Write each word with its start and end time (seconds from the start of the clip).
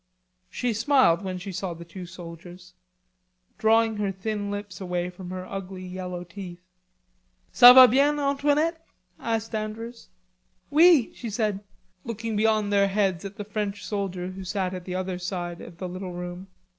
She 0.49 0.73
smiled 0.73 1.21
when 1.21 1.37
she 1.37 1.51
saw 1.51 1.75
the 1.75 1.85
two 1.85 2.07
soldiers, 2.07 2.73
drawing 3.59 3.97
her 3.97 4.11
thin 4.11 4.49
lips 4.49 4.81
away 4.81 5.11
from 5.11 5.29
her 5.29 5.45
ugly 5.45 5.85
yellow 5.85 6.23
teeth. 6.23 6.63
"Ca 7.53 7.73
va 7.73 7.87
bien, 7.87 8.17
Antoinette?" 8.17 8.83
asked 9.19 9.53
Andrews. 9.53 10.09
"Oui," 10.71 11.13
she 11.13 11.29
said, 11.29 11.59
looking 12.03 12.35
beyond 12.35 12.73
their 12.73 12.87
heads 12.87 13.25
at 13.25 13.35
the 13.35 13.45
French 13.45 13.85
soldier 13.85 14.29
who 14.31 14.43
sat 14.43 14.73
at 14.73 14.85
the 14.85 14.95
other 14.95 15.19
side 15.19 15.61
of 15.61 15.77
the 15.77 15.87
little 15.87 16.13
room. 16.13 16.47